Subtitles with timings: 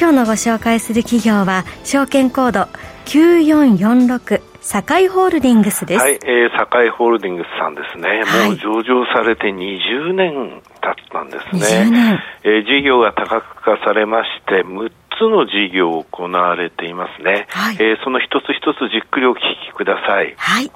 [0.00, 2.68] 今日のご紹介する企業は証券コード
[3.04, 6.00] 9446堺ホールディングスです。
[6.00, 8.22] はい、えー、堺ホールディングスさんですね。
[8.24, 11.84] はい、もう上場されて20年経ったんですね。
[11.84, 12.18] 20年。
[12.44, 17.46] えー、事業が多角化されまして、6つの事業を行われていますね。
[17.50, 19.40] はい、えー、その一つ一つじっくりお聞
[19.70, 20.34] きください。
[20.38, 20.72] はい。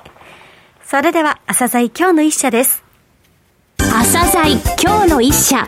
[0.83, 2.85] それでは、朝鮮今日の一社です。
[3.79, 5.67] 朝鮮今日の一社。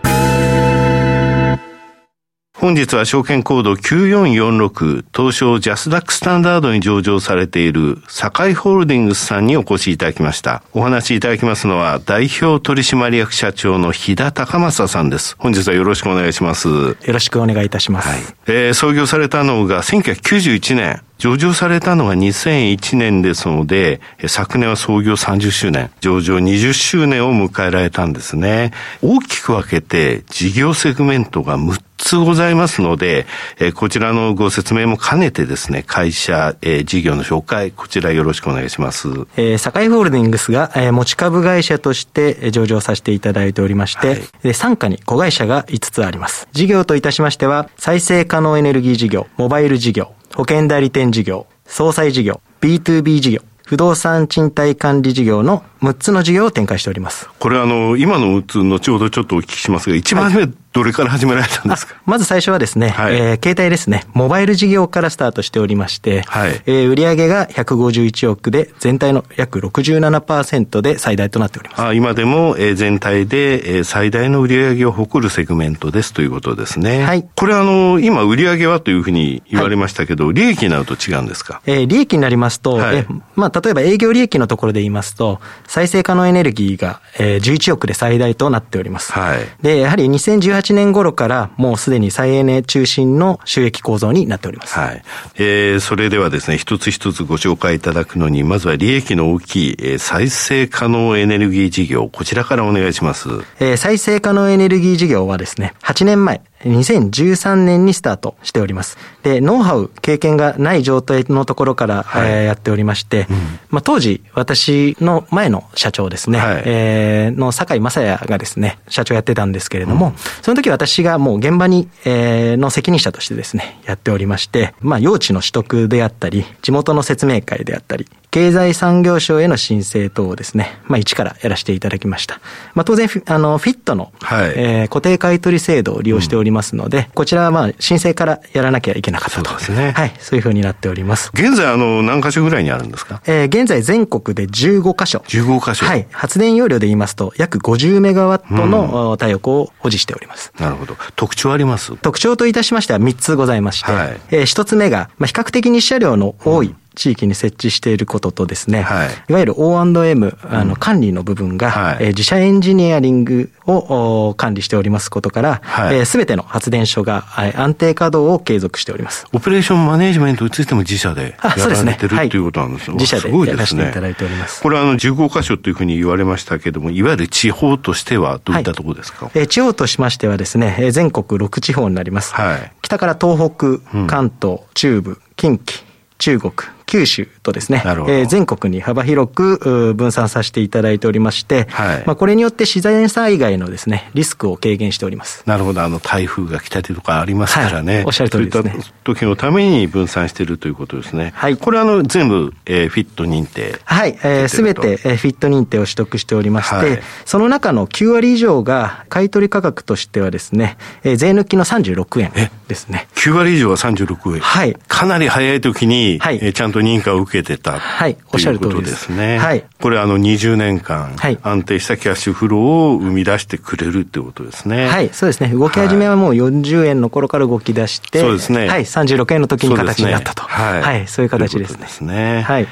[2.58, 10.62] 本日は証券コード9446東証ジャスダックスタンダードに上場されている堺ホールディングスさんにお越しいただきました。
[10.72, 15.36] お話しいただきますのは代表取締役社長の日田高正さんです。
[15.38, 16.68] 本日はよろしくお願いします。
[16.68, 18.08] よろしくお願いいたします。
[18.08, 21.05] はい、えー、創業されたのが1991年。
[21.18, 28.72] 上場されたのが2001年ですので、昨年は創業30周年、上場20周年を迎えられたんですね。
[29.02, 33.26] 大きく分けて事業セグメントが6つございますので、
[33.74, 39.08] こちらのご説明も兼ねてですね、会社、事業の紹介、こちらよろしくお願いします。
[39.36, 44.18] えー、堺ホールディングスが、えー、持ち株会社として上場させていただいておりまして、はい、
[44.52, 46.46] 傘下に子会社が5つあります。
[46.52, 57.26] 事業といたしましては、再生可能エネルギー事業、モバイル事業、保険代理店事業、総裁事業、B2B 事業、不動産賃貸管理事業の6つの事業を展開しております。
[57.38, 61.96] これあの、今の6つ、後ほどちょっとお聞きしますが、一番初め、どれから始められたんですか？
[62.04, 71.82] まず最初はですね、はい、えー、携帯ですね、モバイル事業からスタートしておりまして、はい、えー、売上が151億で、全体の約67%で最大となっております。
[71.82, 77.02] あ今でも、えー、全体で、えー、最大の売上を誇るセグメントですということですね。
[77.04, 77.26] はい。
[77.34, 81.62] これあの、今売上はというふうに言われましたけど、はい、利益になると違うんですか？
[81.64, 89.12] えー、利益になりますと、はい、えまあ、例えば営業利益のところで言いますと、再生可能エネルギーが、えー、11億で最大となっております。
[89.12, 89.38] はい。
[89.62, 94.78] で、やはり2018年頃からもうすでに再エネ中心の収益構造になっております。
[94.78, 95.02] はい。
[95.36, 103.28] えー、それではですね、一つ一つご紹介いただくのに、まずは利益の大きい、えー、再生可能エネルギー事業、こちらからお願いします。
[103.60, 108.98] えー、再生可能エネルギー事業はですね、8年前、2013年にスタートしております。
[109.22, 113.36] で、ノウハウ、経験がない状態のところから、はい、えー、やっておりまして、うん、
[113.70, 132.38] まあ、当時、私の前の社長ですね、はい、えー、の坂井正也がですね、社長やってたんですけれども、うん、その時私がもう現場に、えー、の責任者としてですね、やっておりまして、まあ、用地の取得であったり、地元の説明会であったり、経済産業省への申請等をですね、まあ、一からやらせていただきました。
[132.74, 139.48] まあ、当然、あの、フィットの、はい、えー、固定買取制度を利用しておりますので、うん、こちらはまあ、申請からやらなきゃいけなかったと。
[139.52, 139.92] そうですね。
[139.92, 141.30] はい、そういうふうになっております。
[141.32, 143.22] 現在、あの、何箇所ぐらいにあるんですか？
[143.24, 145.20] えー、現在全国で15箇所。
[145.20, 146.06] 15箇所はい。
[146.10, 150.52] 発電容量で言いますと、約50メガワットの太陽光を保持しております。
[150.60, 150.94] なるほど。
[151.16, 151.96] 特徴あります？
[151.96, 167.26] 特徴といたしましては3つございまして、はい、えー、1つ目が、まあ、比較的日射量の多い、うん地域に設置していることとですね、はい、いわゆる O&M、あの、管理の部分が、はい、えー、自社エンジニアリングを管理しておりますことから、す、はい、えー、べ、ての発電所が
[167.56, 169.26] 安定稼働を継続しております。
[169.32, 172.94] オペレーションマネジメントについても自社でやられてる、ね、ということなんですね。
[172.94, 174.62] 自社でやらせていただいております。
[174.62, 182.32] これはあの、15箇所というふうに言われましたけれども、いわゆる地方としてはどういったところですか、はい、えー、地方としましてはですね、全国6地方になります。
[182.32, 185.84] はい、北から東北、関東、中部、近畿、
[186.18, 186.52] 中国、
[186.86, 195.42] 九州とですね、えー、全国に幅広く分散させていただいておりまして、はい、まあこれによって自然災害のですね、リスクを軽減しております。
[195.46, 197.96] なるほど、あの台風が来たりとかありますからね。
[197.96, 198.70] はい、おっしゃる通りですね。
[198.70, 201.32] そういった時のために分散しているということですね。
[201.34, 201.56] はい。
[201.56, 203.80] これあの全部、えー、フィット認定。
[203.84, 212.32] はい、す、えー、べ、て、えー、フィット認定を取得しておりまして、はい、その中の9割以上が買取価格としてはですね、えー、税抜きの36円
[212.68, 213.08] ですね。
[213.14, 214.40] 9割以上は36円。
[214.40, 214.76] はい。
[214.88, 217.78] かなり早い時に、はい、えー、ちゃんと認可を受けてた。
[217.78, 219.12] はい、おっしゃる通りです。
[219.12, 219.38] ね。
[219.38, 219.64] はい。
[219.80, 224.86] これあの20年間、はい、安定したキャッシュフローを生み出してくれるってことですね。
[224.86, 225.50] はい、そうですね。
[225.50, 228.68] 動き始めはもう40円の頃から動き出して、そうですね。
[228.68, 230.42] はい、36円の時に形になったと。
[230.42, 231.78] はい、はい、そういう形ですね。
[231.78, 232.42] ですね。
[232.42, 232.68] はい。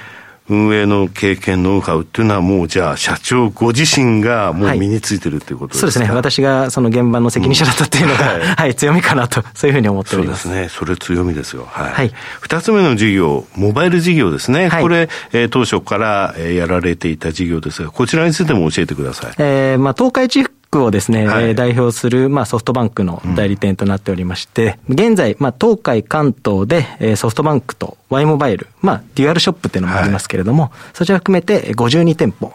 [0.49, 6.15] 運営の経験、ノウハウっていうのはもうじゃあ社長ご自身がもう身についてるっていうことですか、はい、そうですね。
[6.15, 10.43] 私がその現場の責任者だったっていうのが、うん、はい、はい、強みかなと、そういうふうに思っております。
[10.43, 10.69] そうですね。
[10.69, 11.65] それ強みですよ。
[11.65, 11.93] はい。
[11.93, 14.69] はい、二つ目の事業、モバイル事業ですね。
[14.69, 19.35] はい、これ、えー、当初からやられていた事業ですが、こちらについても教えてください。
[19.39, 20.45] えー、まあ、東海地
[20.75, 32.53] 区をですね、はい、代表する、まあ、ソフトバンクの代理店となっておりまして、うん、現在、まあ、東海関東で、ソフトバンクと Y モバイル、まあ、デュアルショップっていうのもありますけれども、はい、そちら含めて52店舗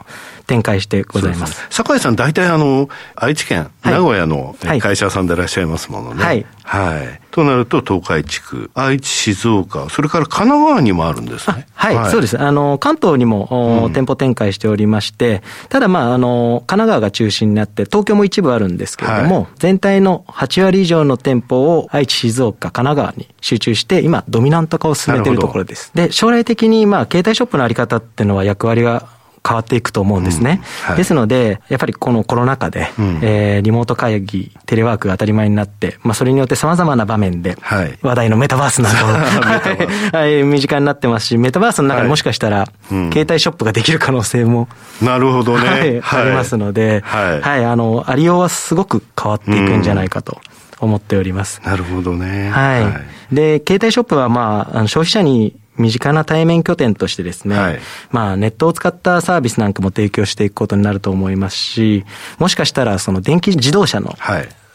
[0.48, 1.66] 展開してございます。
[1.70, 6.24] 酒井さん、大体あの、愛知県、名古屋の会社さんでいらっしゃいますものね。
[6.24, 6.46] はい。
[6.64, 7.22] はい。
[7.32, 11.68] となると、東海地区、愛知、静岡、それから神奈川にもあるんですね。
[11.74, 12.40] はい、はい、そうです。
[12.40, 25.92] あの、関東にも、うん、店舗展開しておりまして、ただまあ、あの、神奈川が中心になって、東京も一部あるんですけれども、はい、全体の8割以上の店舗を愛知、静岡、神奈川に集中して、今、ドミナント化を進めているところです。
[25.94, 29.19] で、将来的に、まあ、携帯ショップのあり方っていうのは役割が
[29.50, 30.62] 変わっていくと思うんですね。
[30.84, 30.88] うん。
[30.90, 37.58] はい、ですので、やっぱりこのコロナ禍で、うん、えー、リモート会議、テレワークが当たり前になって、まあ、それによって様々な場面で、
[38.04, 38.96] 話題のメタバースなど、
[40.18, 44.68] はい、身近になってますし、メタバースの中にもしかしたら、携帯ショップができる可能性も、
[45.02, 46.00] なるほどね。
[46.04, 50.40] はい、ありますので、はい、はい、あの、ありようはすごく変わっていくんじゃないかと。
[50.82, 51.62] 思っております。
[51.66, 52.50] なるほどね。
[52.50, 53.36] はい。
[53.36, 57.80] で、携帯ショップはまあ、あの消費者に身近な対面拠点としてですね、はい、
[58.12, 62.06] まあネットを使ったサービスなんかも提供していくことになると思いますし、
[62.38, 64.16] もしかしたらその電気自動車の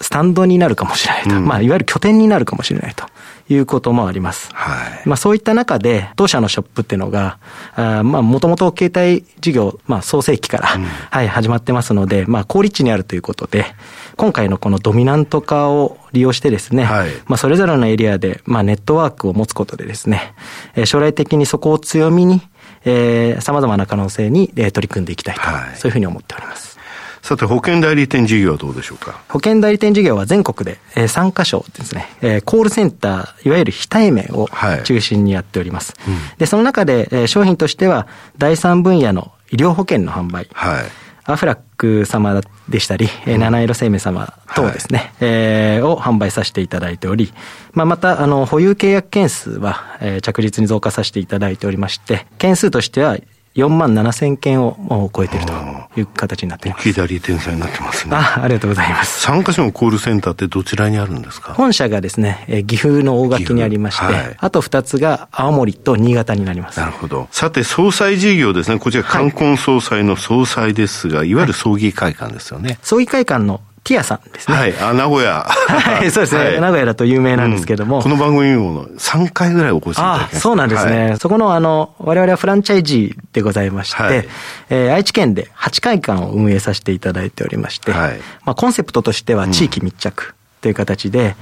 [0.00, 3.04] スタンドになるかもしれないと、はい、まあいわゆる拠点になるかもしれないと。
[3.48, 4.48] いうこともあります。
[4.54, 5.08] はい。
[5.08, 7.38] まあそういった中で、当社のショップっていうのが、
[7.74, 13.66] あまあもともと携帯事業、まあ創世期から、うん、はい、始まってますので、まあ高立地にあるということで、
[14.16, 20.34] 今回のこのドミナント化を利用してですね、はい、まあそれぞれのエリアで、まあネットワークを持つことでですね、
[20.86, 22.40] 将来的にそこを強みに、
[22.86, 26.73] えー、様々な可能性に、えー、取り組んでいきたいと、はい、そういうふうに思っております。
[27.24, 29.18] さて、保険代理店事業はどうでしょうか？
[29.30, 34.46] 保険代理店事業は全国で、えー、3カ所ですね、えー、コールセンター、いわゆる非対面を
[34.84, 35.94] 中心にやっております。
[36.00, 38.06] はいうん、で、その中で、えー、商品としては、
[38.36, 40.48] 第三分野の医療保険の販売。
[40.52, 40.84] はい。
[41.26, 47.32] アフラック様でしたり、うん、七色生命様等ですね、はい、えー、を販売させていただいており、
[47.72, 53.16] まあ、また、あの、保有契約件数は、えー、着実に増加させていただいておりまして、件数としては
[53.54, 55.52] 4万7千件を超えていると
[55.96, 56.82] いう形になっています。
[56.82, 58.14] 左天才になってますね。
[58.16, 59.26] あありがとうございます。
[59.28, 61.54] 3カ所のコールセンターってどちらにあるんですか？
[61.54, 66.80] 本社がですね、え岐阜の大垣にありまして、はい、あと2つが青森と新潟になります。
[66.80, 67.28] なるほど。
[67.30, 68.78] さて、総裁事業ですね。
[68.78, 72.78] こちら、冠婚総裁の総裁ですが、はい、いわゆる葬儀会館ですよね。
[72.82, 74.56] 葬儀会館のティアさんですね。
[74.56, 75.44] はい、あ、名古屋。
[75.44, 77.98] はい、そうですね、はい、名古屋だと有名なんですけども。
[77.98, 80.36] うん、この番組にも3回ぐらいお越しいただきました。
[80.38, 81.04] あ、そうなんですね。
[81.10, 84.28] はい、そこのあの、我々はフランチャイジーでございまして、はい、
[84.70, 91.36] えー、愛知県で8会館を運営させていただいておりまして、はい、まあコンセプトとしては地域密着という形で、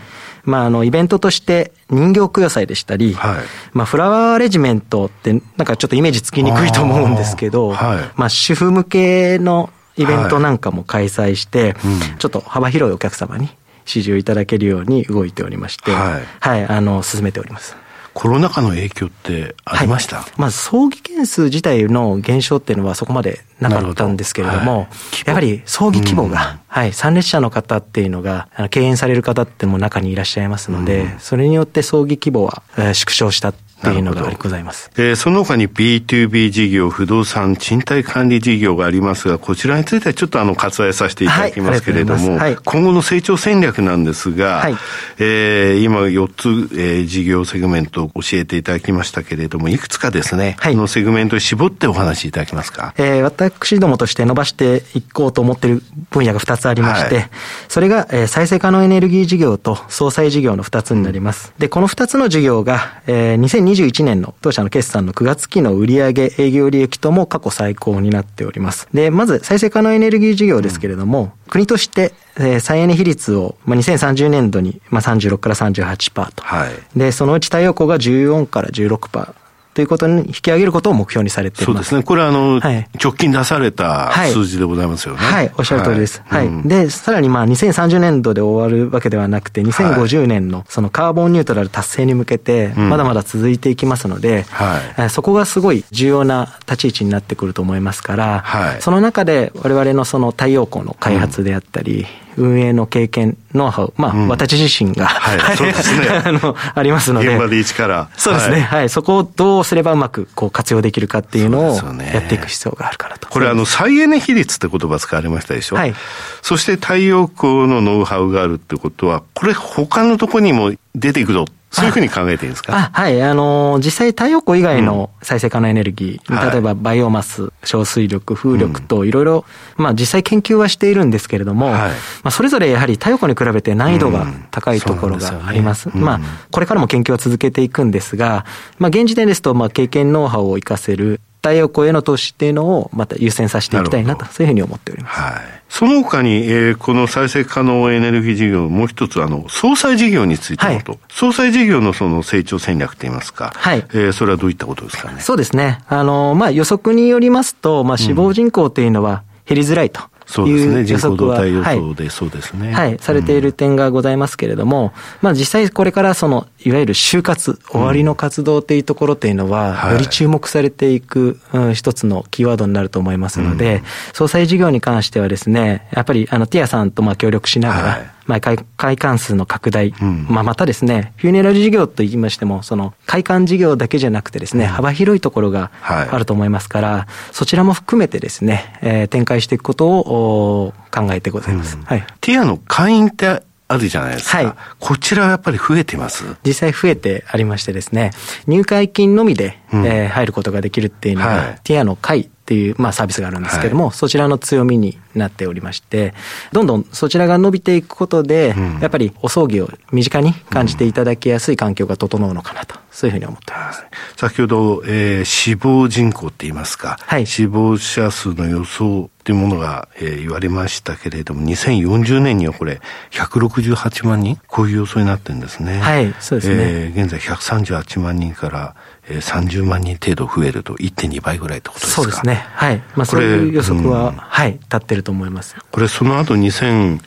[0.44, 3.37] うん、まああの、イベントとして人形供養祭でしたり、はい、
[3.73, 11.71] まあフラワーレジメントってなんかちょっとイメージつきにくいと思うんですけど、はい、まあ主婦向けのイベントなんかも開催して、はい。
[11.71, 13.49] うん、ちょっと幅広いお客様に
[13.85, 17.77] 支持をいただけるように動いておりまして、はい、はい、あの、進めております。
[18.15, 24.89] コロナ禍の影響ってありました、はい、まあ、葬儀件数自体の減少っていうのはそこまでなかったんですけれども、はい、
[25.25, 34.91] やはり葬儀規模が、うん、はい、参列者の方っていうのが、敬遠される方っても中にいらっしゃいますので、うん、それによって葬儀規模は、えー、縮小したっていうのがございます。
[34.96, 44.77] えー、その他に B2B 事業、不動産、賃貸管理事業がありますが、こちらについてはちょっとあの割愛させていただきますけれども、はい、今後の成長戦略なんですが、はい、
[45.19, 52.94] えー、今4つ、えー、事業セグメントを教えていただきましたけれども、いくつかですね、はい、のセグメントに絞ってお話しいただけますか？
[52.96, 57.31] えー、私どもとして伸ばしていこうと思っている分野が2つありまして、はい、
[57.69, 61.53] それが、えー、再生可能エネルギー事業と総裁事業の2つになります。
[61.58, 63.36] で、この2つの事業が、えー、
[63.72, 68.88] 2021年の当社の決算の9月期の売上営業利益とも過去最高になっております。
[68.93, 76.43] で、まず再生可能エネルギー事業ですけれども、うん、国として、えー、再エネ比率を、まあ、2030年度に、まあ、36から38%と。
[76.43, 79.34] はい、で、そのうち太陽光が14から16%。
[79.74, 81.67] ということに引き上げることを目標にされています。
[81.67, 82.02] そうですね。
[82.02, 85.20] これはあの、はい、直近出された数字でございますよね。
[85.20, 86.22] はい、はい、おっしゃる通りです。
[86.26, 86.48] はい。
[86.48, 106.08] はい、で、さらにまあ2030年度で終わるわけではなくて、2050年のそのカーボンニュートラル達成に向けて、まだまだ続いていきますので、はい、そこがすごい重要な立ち位置になってくると思いますから、はい、その中で我々のその太陽光の開発であったり、運営の経験、ノウハウ、まあ、うん、私自身が、はい、 そうですね。
[106.24, 107.29] あの、ありますので。
[107.29, 108.08] 現場で一から。
[108.17, 108.60] そうですね。
[108.60, 113.29] はい、はい、そこをどうすればうまく、こう、活用できるかっていうのを、やっていく必要があるかなと。
[113.29, 115.77] これ、あの、再エネ比率って言葉使われましたでしょ？
[115.77, 115.94] はい。
[116.41, 122.91] そして太陽光のノウハウがあるってことは、これ他のところにも出ていくぞそういうふうに考えていいんですか？
[122.93, 123.22] はい。
[123.22, 129.44] あの実際太陽光以外の再生可能エネルギー、うん、例えばバイオマス、小水力、風力といろいろ、
[129.76, 131.88] まあ実際研究はしているんですけれども、はい、ま
[132.24, 135.86] あそれぞれやはり太陽光に比べて難易度が高いところがあります。
[135.86, 135.93] うん。
[135.93, 138.44] すね、まあこれからも研究は続けていくんですが、
[138.79, 145.20] まあ現時点ですと、まあ経験ノウハウを活かせる太陽光への投資っていうのをまた優先させていきたいなと、そういうふうに思っております。
[145.20, 145.41] はい。
[145.69, 153.79] その他に、えー、この再生可能エネルギー事業、もう一つ、あの、総裁事業についてのと、はい、総裁事業のその成長戦略といいますか、はい。
[153.79, 155.20] えー、それはどういったことですかね？
[155.20, 155.81] そうですね。
[155.89, 160.01] あの、まあ、予測によりますと、まあ、死亡人口というのは減りづらいと。
[160.01, 162.72] うんそうですね、人口動態予想で、そうですね。
[162.72, 171.39] はい、されている点がございますけれども、まあ実際これからその、いわゆる就活、終わりの活動っていうところっていうのは、より注目されていく、
[171.74, 173.82] 一つのキーワードになると思いますので、
[174.15, 191.76] 総裁事業に関してはですね、やっぱりあの、ティアさんとまあ協力しながら、まあ、会会館数の拡大、うん、まあ、またですね、フューネラル事業と言いましても、その会館事業だけじゃなくてですね、うん、幅広いところがあると思いますから、はい、そちらも含めてですね、えー、展開していくことを考えてございます。
[191.76, 192.06] うん、はい。
[192.20, 194.36] ティアの会員ってあるじゃないですか。
[194.36, 194.55] はい。
[194.79, 196.24] こちらはやっぱり増えてます？
[196.44, 198.10] 実際増えてありましてですね、
[198.46, 206.13] 入会金のみで、うん、えー、入ることができるっていうのが、はい、ティアの会っていう、まあ、サービスがあるんですけれども、はい、そちらの強みになっておりまして、
[206.51, 213.84] どんどんそちらが伸びていくことで、うん、やっぱりお葬儀を身近に感じていただきやすい環境が整うのかなと、そういうふうに思っております。
[214.17, 222.81] 先ほど、えー、死亡人口って言いますか、はい、死亡者数の予想というものが、えー、言われましたけれども、2040年にはこれ、
[223.13, 225.79] 168万人、こういう予想になってるんですね。
[225.79, 226.56] はい、そうですね。
[226.58, 232.03] えー、現在138万人から、えー、30万人程度増えると1.2倍ぐらいってことですか？
[232.03, 232.47] そうですね。
[232.55, 232.82] はい。
[232.94, 235.56] まあ、そういう予測は、うん、はい、立ってると思います。
[235.71, 237.01] これ、その後2050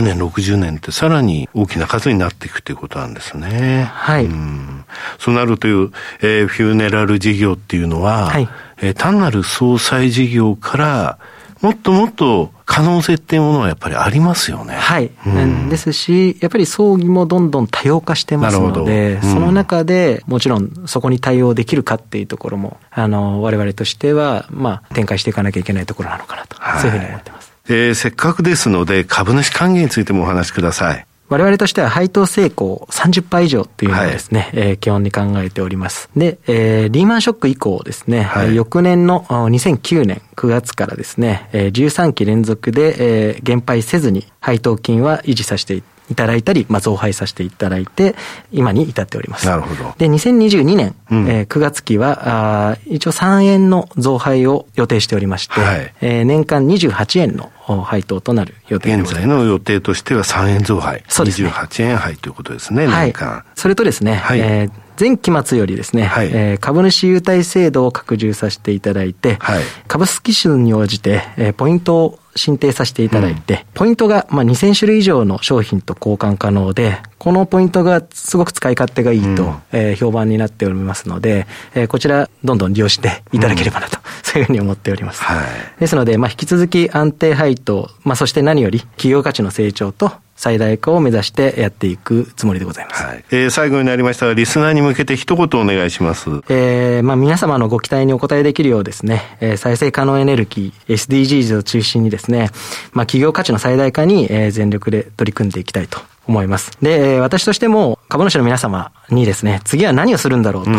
[0.00, 3.90] 年、60年ってさらに大きな数になっていくということなんですね。
[3.92, 4.26] はい。
[4.26, 4.84] うん、
[5.18, 8.48] そうなるという、えー、フューネラル事業っていうのは、はい、
[8.78, 11.18] えー、単なる総裁事業から、
[11.60, 14.74] もっともっと可能性っていうものはやっぱりありますよね。
[14.74, 15.10] はい。
[15.26, 27.52] うん、ですし、やっぱり葬儀もどんどん多様化してますので、うん、その中でもちろんそこに対応できるかっていうところも、あの、我々としては、まあ、展開していかなきゃいけないところなのかなと、はい、そういうふうに思ってます。
[27.68, 31.06] えー、せっかくですので、株主還元についてもお話しください。
[31.28, 36.10] 我々としては配当成功30%以上っていうのをですね、はい、えー、基本に考えております。
[36.16, 45.82] で、えー、リーマンショック以降ですね、はい、翌年の2009年9月からですね、えー、13期連続で、えー、減配せずに配当金は維持させてい
[46.14, 48.14] ただいたり、まあ、増配させていただいて、
[48.52, 49.46] 今に至っております。
[49.46, 49.94] なるほど。
[49.96, 57.50] で、2022年、うん、えー、9月期は、あ一応3円の増配を予定しておりまして、はい、えー、年間28円の
[57.82, 61.02] 配当となる予定現在の予定としては3円増配。
[61.08, 61.48] そうですね。
[61.48, 63.28] 28円配ということですね、年間。
[63.28, 85.22] はい、それとですね、はい、えー前期末よりですね、はい、えー、株主優待制度を拡充させていただいて、はい、株式数に応じて、えー、ポイントを申請させていただいて、うん、ポイントが、まあ、2000種類以上の商品と交換可能で、このポイントがすごく使い勝手がいいと、うん、えー、評判になっておりますので、えー、こちらどんどん利用していただければなと、うん、 そういうふうに思っております。
[85.22, 85.46] はい、
[85.80, 93.02] ですので、まあ、引き続き安定配当、まあ、そして何より企業価値の成長と最大化を目指してやっていくつもりでございます。
[93.04, 96.28] はい、えー、最後になりましたが、リスナーに向けて一言お願いします。
[96.48, 102.50] えー、まあ皆様のご期待にお答えできるようですね、えー、再生可能エネルギー、SDGs を中心にですね、
[102.92, 106.72] まあ企業価値の最大化に、えー、全力で取り組んでいきたいと思います。
[106.82, 110.78] で、私としても株主の皆様にですね、次は何をするんだろうと、期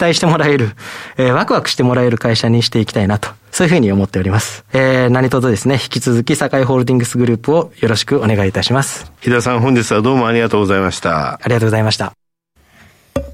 [0.00, 0.70] 待してもらえる、
[1.16, 4.64] えー、ワクワクしてもらえる会社にしていきたいなとそういうふうに思っております。
[4.72, 9.12] えー、何卒ですね、引き続き堺ホールディングスグループをよろしくお願いいたします。
[9.20, 11.34] 日田さん本日はどうもありがとうございました。
[11.34, 12.12] ありがとうございました。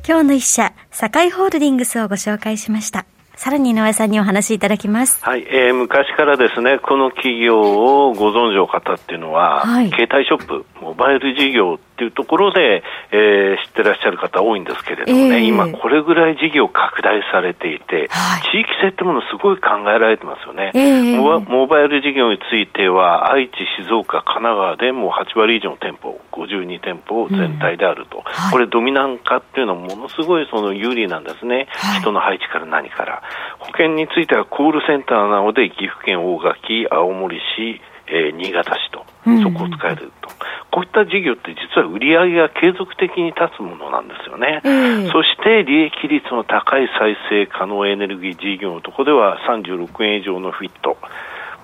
[0.07, 3.07] 今日の一社、堺ホールディングスをご紹介しました。
[3.37, 5.23] さらに井上さんにお話しいただきます。
[5.23, 23.53] はい、えー、昔からですね、この企業をご存知の方っていうのは、はい、携帯ショップ、モバイル事業っていうところで、えー、知ってらっしゃる方多いんですけれどもね、えー、今これぐらい事業拡大されていて、はい、地域性ってものすごい考えられてますよね、えー、モバイル事業については、愛知、
[23.83, 28.23] 静岡、神奈川でもう8割以上の店舗、52店舗全体であると、うん。
[28.25, 31.67] はい、これドミナン化っていうのはものすごいその有利なんですね、
[32.01, 33.23] 人の配置から何から。
[33.59, 39.05] 保険についてはコールセンターなので岐阜県大垣、青森市、えー、新潟市と。
[39.43, 40.31] そこを使えると。
[40.71, 44.61] こういった事業って実は売り上げが継続的に立つものなんですよね。
[45.11, 50.97] そして利益率の高い再生可能エネルギー事業のところでは36円以上のフィット。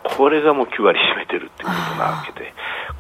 [0.03, 2.53] これがもう9割占めてるっていうことなわけで、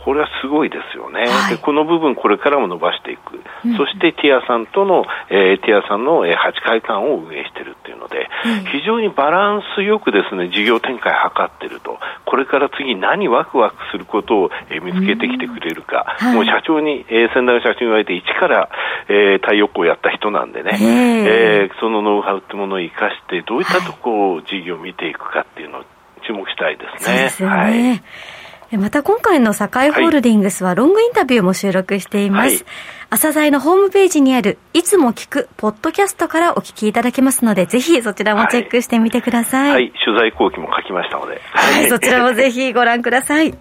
[0.05, 16.27] これはすごいですよね、はい、でこの部分、これからも伸ばしていく、うん、そしてティアさんとの、えー、ティアさんの、えー、8回間を運営しているっていうので、うん、非常にバランスよくですね事業展開を図っていると、これから次、何ワクワクすることを、えー、見つけてきてくれるか、うん。
[16.29, 18.71] はい、もう社長に、えー、先代の社長に言われて、一から、
[19.09, 25.85] えー、太陽光をやった人なんでね、えー、そのノウハウってものを生かして、どういったところを事業を見ていくかっていうのを
[26.27, 27.29] 注目したいですね。
[27.29, 27.49] すね。
[27.49, 28.42] はい
[28.79, 32.49] また今回の堺ホールディングスはロングインタビューも収録しています。
[32.49, 32.65] はい、
[33.11, 39.71] 朝鮮のホームページにあるいつも聞くポッドキャストからお聞きいただけますので、ぜひそちらもチェックしてみてください。
[39.73, 41.41] はい、はい、取材後期も書きましたので。
[41.53, 43.55] はい、 そちらもぜひご覧ください。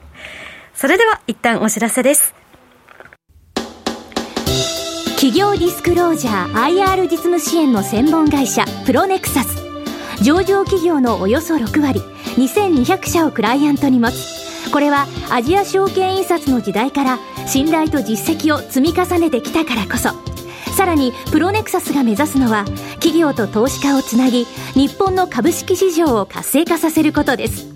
[0.73, 2.33] それでは一旦お知らせです。
[5.15, 9.61] 企業ディスクロージャー IR 実務支援の専門会社プロネクサス
[10.23, 11.99] 上場企業のおよそ6割
[12.37, 14.40] 2200社をクライアントに持つ
[14.71, 20.09] これはアジア証券印刷の時代から信頼と実績を積み重ねてきたからこそ。
[20.75, 27.67] さらにプロネクサスが目指すのは企業と投資家をつなぎ日本の株式市場を活性化させることです。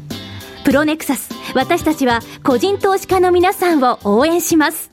[0.63, 4.91] プロネクサス私たちは個人投資家の皆さんを応援します。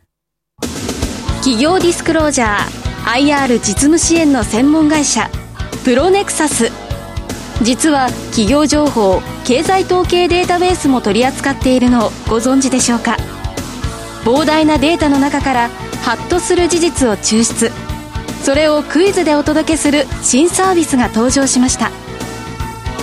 [1.38, 5.30] 企業ディスクロージャー IR 実務支援の専門会社
[5.85, 6.91] プロネクサス。
[7.62, 13.16] 実は企業情報経済統計データベースも取り扱っているのをご存知でしょうか？
[14.25, 15.69] 膨大なデータの中から
[16.02, 17.71] ハッとする事実を抽出。
[18.42, 21.90] それをクイズでお届けする新サービスが登場しました。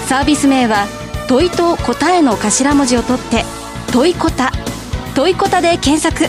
[0.08, 0.88] サービス名は
[1.30, 3.46] 問いと答えの頭文字を取って
[3.94, 4.52] 問いこた。
[5.16, 6.26] 問いこたで検索。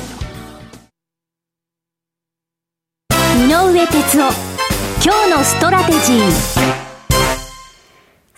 [3.39, 4.33] 井上哲夫
[5.03, 6.90] 今日のストラテジー。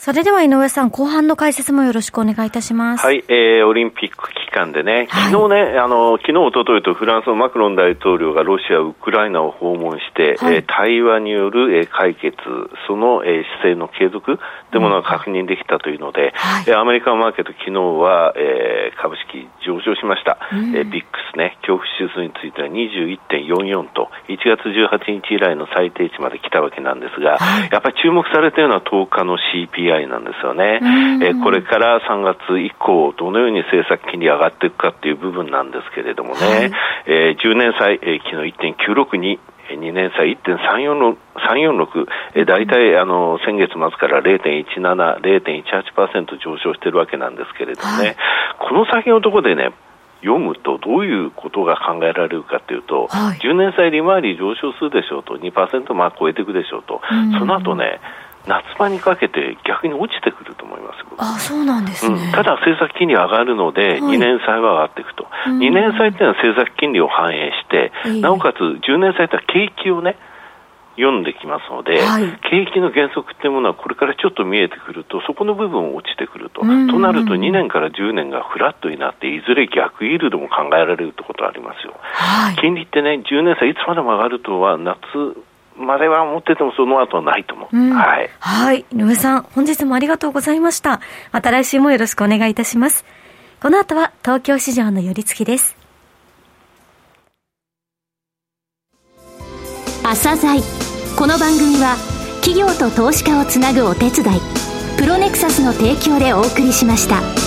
[0.05, 3.07] それでは井上さん、後半の解説もよろしくお願いいたします。
[3.07, 12.35] はい、えー、オリンピック期間でね、昨日ね、はい、あの、昨日、おとといとフランスのマクロン大統領がロシア、ウクライナを訪問して、はい、えー、対話による、えー、解決、
[12.89, 14.41] その、えー、姿勢の継続
[14.73, 20.37] というものが確認できたというので、はい、アメリカマーケット、昨日は、えー、株式上昇しました。
[20.51, 30.81] うん、えー、ビックスね、恐怖指数については21.44と、1月18日以来の最低値まで来たわけなんですが、はい、やっぱり注目されているのは10日の CPI なんですよね、
[31.23, 36.73] えこれから3月以降、どのように政策金利上がっていくかっていう部分なんですけれどもね、はい、
[37.07, 39.39] えー、10年債、えー、昨日1.962、
[39.77, 48.17] 2年債1.346、え大体あの先月末から0.17、0.18%上昇してるわけなんですけれどもね、はい、
[48.59, 49.73] この先のところでね、
[50.23, 57.01] 読むとどういうことが考えられるかというと、はい、10年債利回り上昇するでしょうと、2%まあ超えていくでしょうと、
[57.39, 58.01] その後ね、
[58.47, 61.03] 夏場にかけて逆に落ちてくると思います。
[61.19, 70.17] あそうなんですね、うん、ただ政策金利上がるので、2年債は上がっていくと、はい、2年債っていうのは政策金利を反映して、なおかつ10年債って景気をね、
[70.97, 76.61] 読んできますので、はい、景気の減速っていうものはこれからちょっと見えてくると、そこの部分落ちてくると。
[76.61, 81.95] となると2年から10年がフラットになって、いずれ逆イールドも考えられるってことありますよ。
[82.03, 85.01] はい、金利ってね、10年債いつまでも上がるとは夏
[85.77, 87.77] までは思っててもその後はないと思う。
[87.77, 88.31] うん、はい。
[88.39, 88.85] はい。
[88.93, 91.01] 井上さん、本日もありがとうございました。
[91.33, 93.05] また来週もよろしくお願いいたします。
[93.61, 95.77] この後は東京市場の寄り付きです。
[100.03, 100.61] 朝鮮
[101.17, 101.97] この番組は
[102.45, 104.41] 企業と投資家をつなぐお手伝い
[104.99, 107.42] プロネクサスの提供でお送りしました。